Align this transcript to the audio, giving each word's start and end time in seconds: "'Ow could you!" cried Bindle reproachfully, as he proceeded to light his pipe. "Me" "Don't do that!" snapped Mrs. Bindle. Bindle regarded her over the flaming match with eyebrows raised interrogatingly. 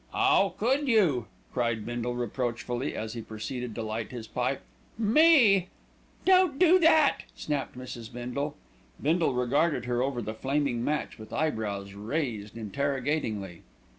"'Ow 0.15 0.55
could 0.57 0.87
you!" 0.87 1.27
cried 1.53 1.85
Bindle 1.85 2.15
reproachfully, 2.15 2.95
as 2.95 3.13
he 3.13 3.21
proceeded 3.21 3.75
to 3.75 3.83
light 3.83 4.09
his 4.11 4.25
pipe. 4.25 4.63
"Me" 4.97 5.69
"Don't 6.25 6.57
do 6.57 6.79
that!" 6.79 7.19
snapped 7.35 7.77
Mrs. 7.77 8.11
Bindle. 8.11 8.57
Bindle 8.99 9.35
regarded 9.35 9.85
her 9.85 10.01
over 10.01 10.19
the 10.23 10.33
flaming 10.33 10.83
match 10.83 11.19
with 11.19 11.31
eyebrows 11.31 11.93
raised 11.93 12.57
interrogatingly. 12.57 13.61